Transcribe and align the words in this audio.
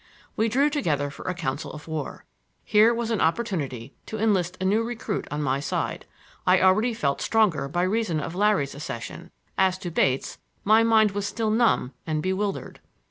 We 0.35 0.49
drew 0.49 0.71
together 0.71 1.11
for 1.11 1.25
a 1.27 1.35
council 1.35 1.71
of 1.73 1.87
war. 1.87 2.25
Here 2.63 2.91
was 2.91 3.11
an 3.11 3.21
opportunity 3.21 3.93
to 4.07 4.17
enlist 4.17 4.57
a 4.59 4.65
new 4.65 4.81
recruit 4.81 5.27
on 5.29 5.43
my 5.43 5.59
side. 5.59 6.07
I 6.47 6.59
already 6.59 6.95
felt 6.95 7.21
stronger 7.21 7.67
by 7.67 7.83
reason 7.83 8.19
of 8.19 8.33
Larry's 8.33 8.73
accession; 8.73 9.29
as 9.59 9.77
to 9.77 9.91
Bates, 9.91 10.39
my 10.63 10.81
mind 10.81 11.11
was 11.11 11.27
still 11.27 11.51
numb 11.51 11.93
and 12.07 12.23
bewildered. 12.23 12.79